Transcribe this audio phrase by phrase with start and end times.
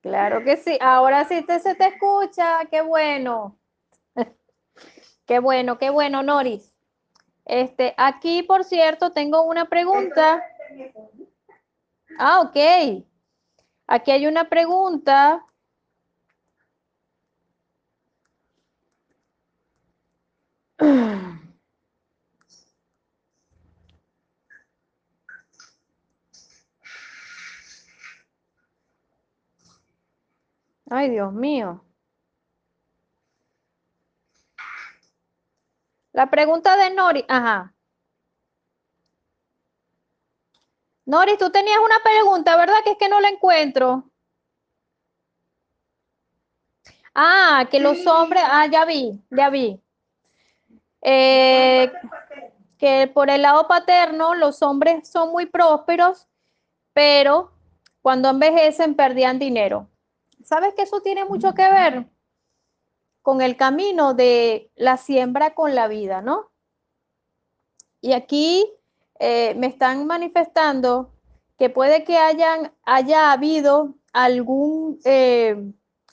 [0.00, 0.78] Claro que sí.
[0.80, 2.60] Ahora sí te, se te escucha.
[2.70, 3.58] Qué bueno.
[5.26, 6.72] Qué bueno, qué bueno, Noris.
[7.44, 10.42] Este, aquí, por cierto, tengo una pregunta.
[12.18, 13.04] Ah, ok.
[13.86, 15.45] Aquí hay una pregunta.
[30.90, 31.84] Ay, Dios mío.
[36.12, 37.72] La pregunta de Nori, ajá.
[41.06, 42.82] Nori, tú tenías una pregunta, ¿verdad?
[42.84, 44.10] Que es que no la encuentro.
[47.14, 49.80] Ah, que los hombres, ah, ya vi, ya vi.
[51.02, 51.90] Eh,
[52.78, 56.26] que por el lado paterno los hombres son muy prósperos,
[56.92, 57.52] pero
[58.02, 59.88] cuando envejecen perdían dinero.
[60.46, 62.06] ¿Sabes que eso tiene mucho que ver
[63.20, 66.52] con el camino de la siembra con la vida, ¿no?
[68.00, 68.64] Y aquí
[69.18, 71.10] eh, me están manifestando
[71.58, 75.56] que puede que hayan, haya habido algún, eh,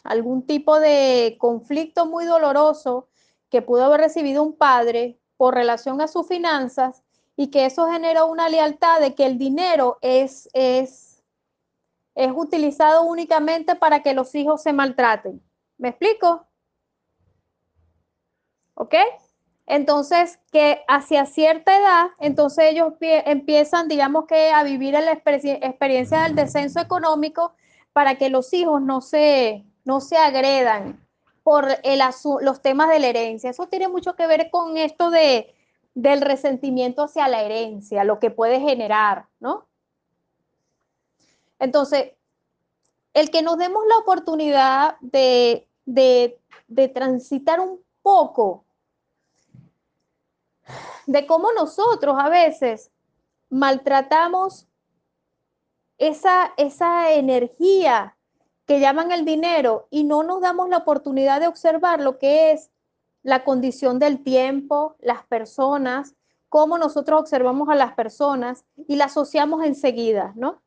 [0.04, 3.10] algún tipo de conflicto muy doloroso
[3.52, 7.04] que pudo haber recibido un padre por relación a sus finanzas
[7.36, 11.13] y que eso generó una lealtad de que el dinero es, es,
[12.16, 15.42] es utilizado únicamente para que los hijos se maltraten.
[15.78, 16.48] ¿Me explico?
[18.76, 18.96] ¿Ok?
[19.66, 26.36] Entonces, que hacia cierta edad, entonces ellos empiezan, digamos que, a vivir la experiencia del
[26.36, 27.54] descenso económico
[27.94, 31.08] para que los hijos no se, no se agredan
[31.44, 32.00] por el
[32.42, 33.50] los temas de la herencia.
[33.50, 35.54] Eso tiene mucho que ver con esto de,
[35.94, 39.68] del resentimiento hacia la herencia, lo que puede generar, ¿no?
[41.60, 42.14] Entonces,
[43.14, 48.66] el que nos demos la oportunidad de, de, de transitar un poco
[51.06, 52.92] de cómo nosotros a veces
[53.50, 54.68] maltratamos
[55.98, 58.18] esa, esa energía
[58.66, 62.72] que llaman el dinero y no nos damos la oportunidad de observar lo que es
[63.22, 66.16] la condición del tiempo, las personas,
[66.50, 70.62] cómo nosotros observamos a las personas y la asociamos enseguida, ¿no?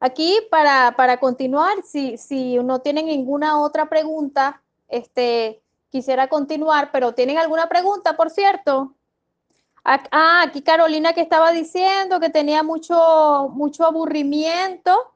[0.00, 7.12] Aquí, para, para continuar, si, si no tienen ninguna otra pregunta, este, quisiera continuar, pero
[7.12, 8.94] ¿tienen alguna pregunta, por cierto?
[9.84, 15.14] Ah, aquí Carolina que estaba diciendo que tenía mucho, mucho aburrimiento,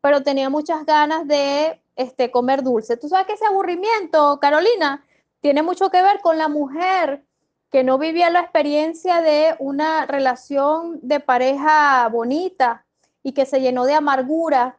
[0.00, 2.96] pero tenía muchas ganas de este, comer dulce.
[2.96, 5.04] ¿Tú sabes que ese aburrimiento, Carolina,
[5.40, 7.24] tiene mucho que ver con la mujer
[7.70, 12.83] que no vivía la experiencia de una relación de pareja bonita
[13.24, 14.78] y que se llenó de amargura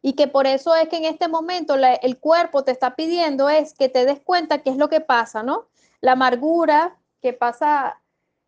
[0.00, 3.74] y que por eso es que en este momento el cuerpo te está pidiendo es
[3.74, 5.66] que te des cuenta qué es lo que pasa, ¿no?
[6.00, 8.00] La amargura que pasa,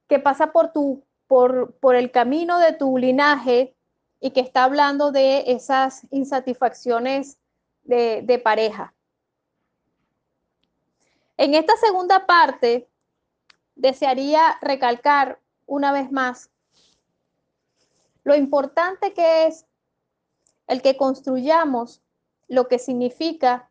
[0.09, 3.75] que pasa por, tu, por, por el camino de tu linaje
[4.21, 7.39] y que está hablando de esas insatisfacciones
[7.83, 8.95] de, de pareja.
[11.37, 12.89] En esta segunda parte,
[13.75, 16.52] desearía recalcar una vez más
[18.25, 19.67] lo importante que es
[20.67, 22.03] el que construyamos
[22.49, 23.71] lo que significa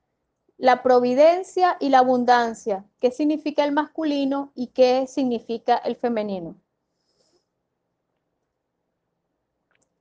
[0.57, 6.55] la providencia y la abundancia, qué significa el masculino y qué significa el femenino.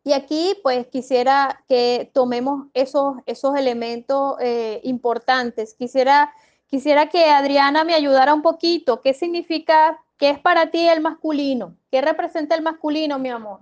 [0.02, 5.74] Y aquí pues quisiera que tomemos esos, esos elementos eh, importantes.
[5.74, 6.32] Quisiera,
[6.66, 9.02] quisiera que Adriana me ayudara un poquito.
[9.02, 11.76] ¿Qué significa, qué es para ti el masculino?
[11.90, 13.60] ¿Qué representa el masculino, mi amor?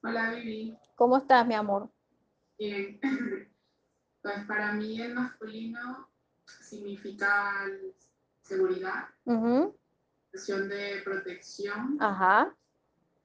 [0.00, 0.78] Hola, Vivi.
[0.94, 1.90] ¿Cómo estás, mi amor?
[2.58, 3.00] Bien.
[4.20, 6.08] Pues para mí el masculino
[6.44, 7.64] significa
[8.42, 9.72] seguridad, uh
[10.32, 12.54] de protección, Ajá.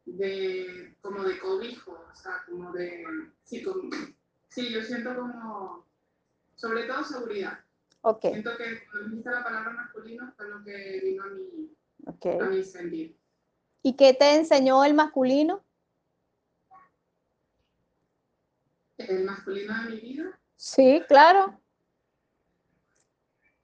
[0.05, 3.03] de como de cobijo, o sea, como de
[3.43, 3.89] sí, como,
[4.49, 5.85] sí, yo siento como
[6.55, 7.59] sobre todo seguridad.
[8.01, 8.33] Okay.
[8.33, 12.39] Siento que cuando dijiste la palabra masculino fue lo que vino a mi, okay.
[12.39, 13.17] a mi sentir.
[13.81, 15.63] ¿Y qué te enseñó el masculino?
[18.97, 20.39] El masculino de mi vida?
[20.55, 21.59] Sí, claro.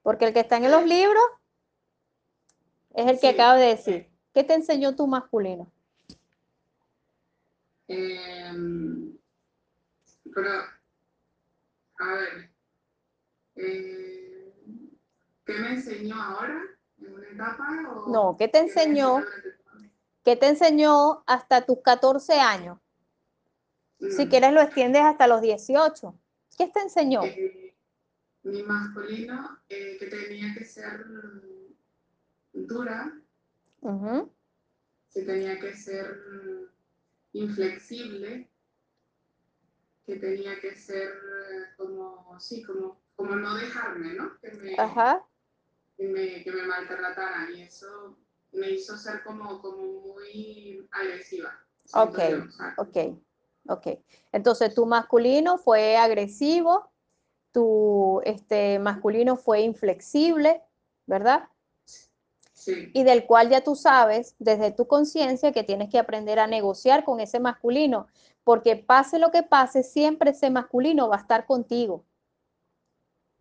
[0.02, 1.22] Porque el que está en los libros
[2.94, 4.10] es el que acabo de decir.
[4.32, 5.70] ¿Qué te enseñó tu masculino?
[7.88, 9.18] Em,
[10.32, 10.50] pero,
[11.98, 12.50] a ver,
[13.56, 14.54] eh,
[15.44, 16.62] ¿qué me enseñó ahora?
[16.98, 17.64] en una etapa?
[17.96, 19.24] O no, ¿qué te enseñó?
[20.24, 22.78] ¿Qué te enseñó hasta tus 14 años?
[24.00, 24.28] Si mm.
[24.28, 26.14] quieres lo extiendes hasta los 18.
[26.56, 27.22] ¿Qué te enseñó?
[27.24, 27.74] Eh,
[28.42, 31.04] mi masculino, eh, que tenía que ser
[32.52, 33.12] dura,
[35.12, 36.16] que tenía que ser
[37.32, 38.48] inflexible,
[40.06, 41.12] que tenía que ser
[41.76, 44.38] como, sí, como, como no dejarme, ¿no?
[44.40, 45.22] Que me, Ajá.
[45.96, 48.16] Que me, que me maltrataran y eso
[48.52, 51.58] me hizo ser como, como muy agresiva.
[51.92, 52.18] Ok,
[52.78, 52.96] ok,
[53.68, 53.98] ok.
[54.32, 56.90] Entonces tu masculino fue agresivo,
[57.52, 60.62] tu este, masculino fue inflexible,
[61.06, 61.48] ¿verdad?
[62.52, 62.90] Sí.
[62.92, 67.04] Y del cual ya tú sabes desde tu conciencia que tienes que aprender a negociar
[67.04, 68.06] con ese masculino,
[68.44, 72.04] porque pase lo que pase, siempre ese masculino va a estar contigo.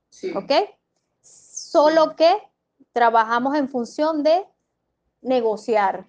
[0.10, 0.32] Sí.
[0.36, 0.52] ¿Ok?
[1.22, 2.34] Solo que
[2.94, 4.46] trabajamos en función de
[5.22, 6.08] negociar.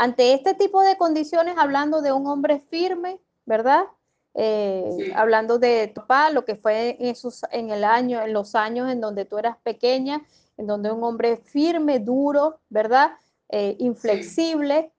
[0.00, 3.84] Ante este tipo de condiciones, hablando de un hombre firme, ¿verdad?
[4.32, 8.54] Eh, hablando de tu papá, lo que fue en, esos, en el año, en los
[8.54, 10.22] años en donde tú eras pequeña,
[10.56, 13.10] en donde un hombre firme, duro, ¿verdad?
[13.50, 14.90] Eh, inflexible,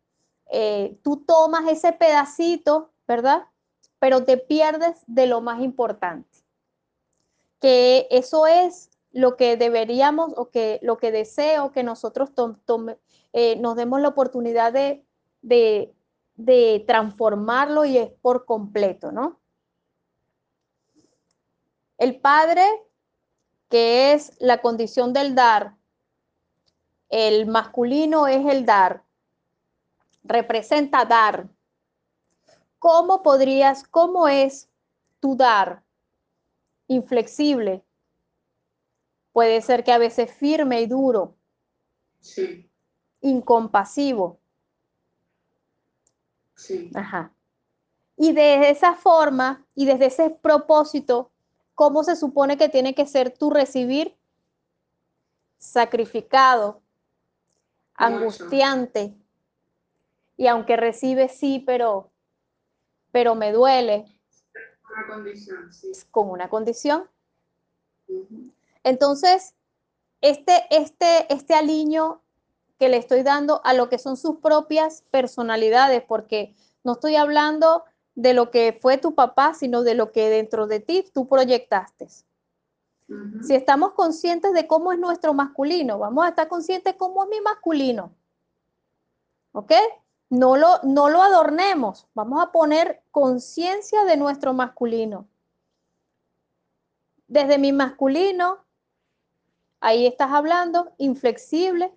[0.52, 3.46] eh, tú tomas ese pedacito, ¿verdad?
[3.98, 6.30] Pero te pierdes de lo más importante,
[7.60, 12.32] que eso es lo que deberíamos o que lo que deseo que nosotros
[13.34, 15.06] eh, nos demos la oportunidad de,
[15.42, 15.94] de,
[16.36, 19.40] de transformarlo y es por completo, ¿no?
[21.98, 22.66] El Padre,
[23.70, 25.76] que es la condición del dar,
[27.10, 29.04] el masculino es el dar,
[30.24, 31.50] representa dar.
[32.80, 34.70] ¿Cómo podrías, cómo es
[35.20, 35.84] tu dar?
[36.88, 37.84] Inflexible,
[39.34, 41.36] Puede ser que a veces firme y duro.
[42.20, 42.70] Sí.
[43.22, 44.40] Incompasivo.
[46.56, 46.92] Sí.
[46.94, 47.34] Ajá.
[48.18, 51.32] Y desde esa forma y desde ese propósito,
[51.74, 54.16] ¿cómo se supone que tiene que ser tu recibir?
[55.58, 56.82] Sacrificado,
[57.96, 59.16] angustiante.
[60.38, 62.12] Y aunque recibe sí, pero,
[63.12, 64.06] pero me duele.
[64.92, 65.92] Una condición, sí.
[66.12, 67.10] Con una condición.
[68.84, 69.54] Entonces,
[70.22, 72.22] este, este, este aliño
[72.80, 77.84] que le estoy dando a lo que son sus propias personalidades, porque no estoy hablando
[78.16, 82.08] de lo que fue tu papá, sino de lo que dentro de ti tú proyectaste.
[83.44, 87.30] Si estamos conscientes de cómo es nuestro masculino, vamos a estar conscientes de cómo es
[87.30, 88.14] mi masculino.
[89.52, 89.74] ¿Ok?
[90.30, 95.28] No lo, no lo adornemos, vamos a poner conciencia de nuestro masculino.
[97.28, 98.60] Desde mi masculino,
[99.84, 101.92] Ahí estás hablando, inflexible.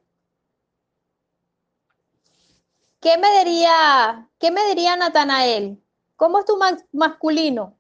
[2.99, 5.85] ¿Qué me diría, qué me diría Natanael?
[6.17, 6.59] ¿Cómo es tu
[6.93, 7.79] masculino?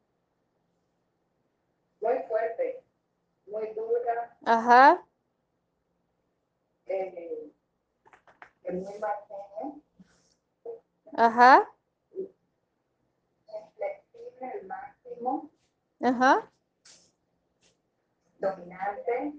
[2.03, 2.85] Muy fuerte,
[3.47, 4.37] muy dura.
[4.45, 5.03] Ajá.
[6.85, 7.51] Eh,
[8.71, 9.81] muy marciano.
[11.17, 11.71] Ajá.
[13.49, 15.51] Inflexible al máximo.
[16.03, 16.53] Ajá.
[18.39, 19.33] Dominante.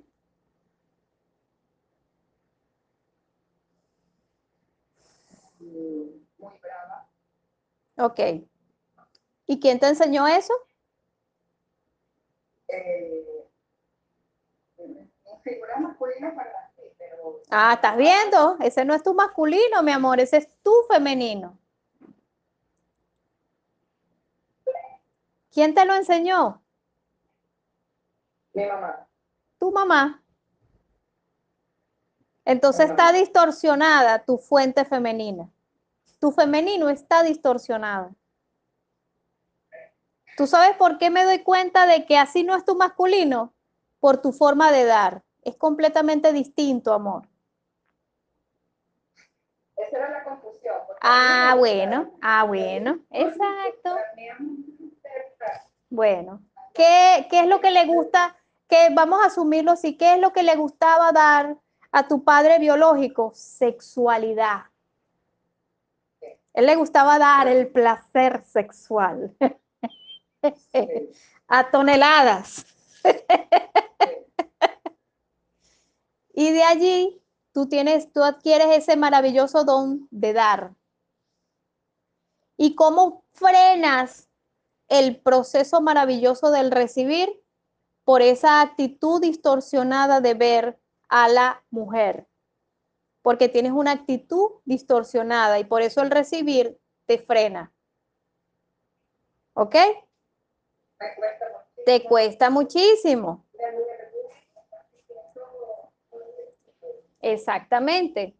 [5.59, 7.09] Muy brava.
[7.97, 8.19] Ok.
[9.47, 10.53] ¿Y quién te enseñó eso?
[12.67, 13.47] Eh,
[15.43, 17.41] figura masculina para ti, pero...
[17.51, 18.57] Ah, ¿estás viendo?
[18.59, 21.57] Ese no es tu masculino, mi amor, ese es tu femenino.
[25.51, 26.61] ¿Quién te lo enseñó?
[28.53, 29.07] Mi mamá.
[29.57, 30.21] Tu mamá.
[32.45, 35.49] Entonces está distorsionada tu fuente femenina.
[36.19, 38.11] Tu femenino está distorsionado.
[40.37, 43.53] ¿Tú sabes por qué me doy cuenta de que así no es tu masculino?
[43.99, 45.23] Por tu forma de dar.
[45.41, 47.27] Es completamente distinto, amor.
[49.75, 50.75] Esa era la confusión.
[51.01, 53.97] Ah, bueno, ah, bueno, exacto.
[55.89, 56.41] Bueno,
[56.73, 58.35] ¿qué, ¿qué es lo que le gusta?
[58.67, 61.57] Que vamos a asumirlo así, ¿qué es lo que le gustaba dar
[61.95, 63.31] a tu padre biológico?
[63.33, 64.63] Sexualidad.
[66.53, 69.33] Él le gustaba dar el placer sexual
[71.47, 72.65] a toneladas.
[76.33, 77.21] y de allí
[77.53, 80.73] tú tienes, tú adquieres ese maravilloso don de dar.
[82.57, 84.27] ¿Y cómo frenas
[84.89, 87.41] el proceso maravilloso del recibir?
[88.03, 92.27] Por esa actitud distorsionada de ver a la mujer,
[93.21, 97.73] porque tienes una actitud distorsionada y por eso el recibir te frena.
[99.53, 99.75] ¿Ok?
[101.85, 103.45] Te cuesta muchísimo.
[107.21, 108.35] Exactamente.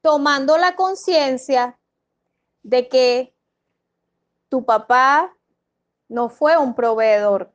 [0.00, 1.78] Tomando la conciencia
[2.62, 3.34] de que
[4.48, 5.36] tu papá
[6.08, 7.52] no fue un proveedor.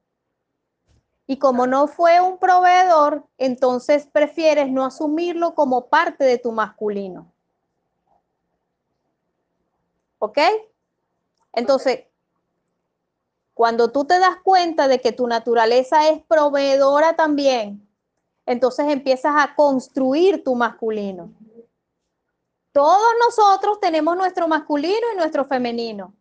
[1.30, 7.32] Y como no fue un proveedor, entonces prefieres no asumirlo como parte de tu masculino.
[10.18, 10.40] ¿Ok?
[11.54, 12.06] Entonces,
[13.54, 17.88] cuando tú te das cuenta de que tu naturaleza es proveedora también,
[18.48, 21.32] entonces empiezas a construir tu masculino.
[22.72, 26.12] Todos nosotros tenemos nuestro masculino y nuestro femenino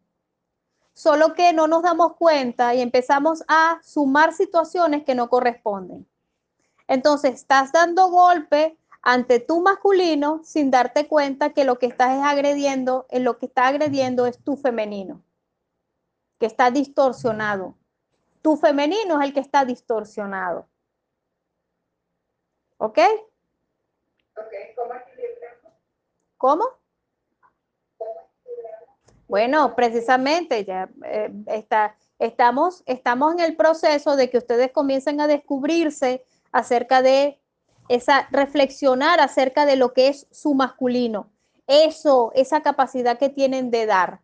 [0.98, 6.08] solo que no nos damos cuenta y empezamos a sumar situaciones que no corresponden.
[6.88, 12.24] Entonces, estás dando golpe ante tu masculino sin darte cuenta que lo que estás es
[12.24, 15.22] agrediendo, en lo que está agrediendo es tu femenino,
[16.40, 17.76] que está distorsionado.
[18.42, 20.66] Tu femenino es el que está distorsionado.
[22.78, 22.98] ¿Ok?
[24.36, 24.94] Ok, ¿cómo
[26.38, 26.77] ¿Cómo?
[29.28, 35.26] Bueno, precisamente, ya eh, está, estamos, estamos en el proceso de que ustedes comiencen a
[35.26, 37.38] descubrirse acerca de
[37.90, 41.30] esa, reflexionar acerca de lo que es su masculino,
[41.66, 44.22] eso, esa capacidad que tienen de dar,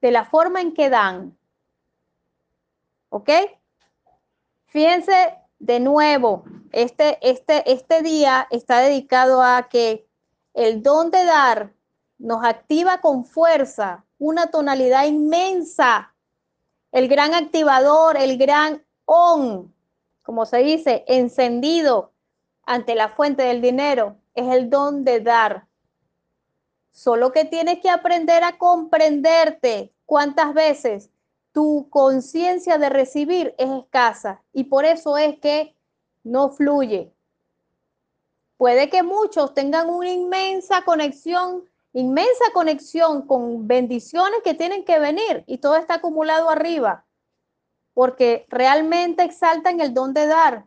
[0.00, 1.36] de la forma en que dan.
[3.08, 3.30] ¿Ok?
[4.66, 10.06] Fíjense de nuevo, este, este, este día está dedicado a que
[10.54, 11.72] el don de dar
[12.18, 16.14] nos activa con fuerza, una tonalidad inmensa.
[16.92, 19.74] El gran activador, el gran on,
[20.22, 22.12] como se dice, encendido
[22.64, 25.66] ante la fuente del dinero, es el don de dar.
[26.92, 31.10] Solo que tienes que aprender a comprenderte cuántas veces
[31.52, 35.76] tu conciencia de recibir es escasa y por eso es que
[36.24, 37.12] no fluye.
[38.56, 45.44] Puede que muchos tengan una inmensa conexión inmensa conexión con bendiciones que tienen que venir
[45.46, 47.04] y todo está acumulado arriba,
[47.94, 50.64] porque realmente exaltan el don de dar,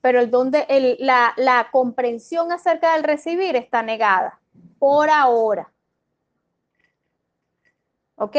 [0.00, 4.40] pero el don de la, comprensión acerca del recibir está negada
[4.78, 5.72] por ahora.
[8.16, 8.36] ¿Ok?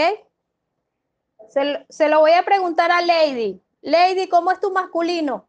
[1.50, 3.62] Se, se lo voy a preguntar a Lady.
[3.82, 5.48] Lady, ¿cómo es tu masculino?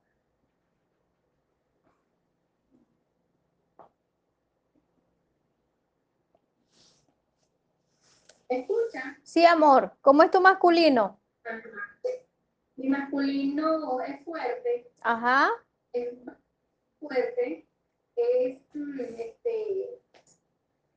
[8.48, 9.18] ¿Escucha?
[9.22, 9.92] Sí, amor.
[10.00, 11.20] ¿Cómo es tu masculino?
[12.76, 14.90] Mi masculino es fuerte.
[15.00, 15.50] Ajá.
[15.92, 16.14] Es
[17.00, 17.66] fuerte.
[18.14, 20.00] Es, mm, este,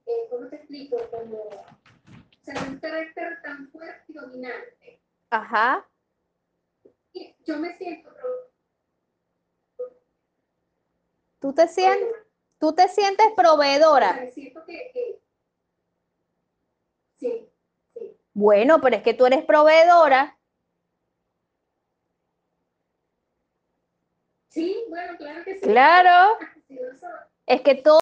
[0.06, 0.98] eh, ¿cómo te explico?
[1.10, 5.02] Como, o sea, un carácter tan fuerte y dominante.
[5.32, 5.90] Ajá.
[7.14, 8.10] Y yo me siento...
[11.40, 12.16] ¿Tú te sientes,
[12.60, 14.14] tú te sientes proveedora?
[14.14, 15.19] me siento que, que
[17.20, 17.48] Sí,
[17.94, 18.18] sí.
[18.34, 20.38] Bueno, pero es que tú eres proveedora.
[24.50, 25.62] Sí, bueno, claro que sí.
[25.62, 26.38] Claro.
[27.46, 27.98] Es que todo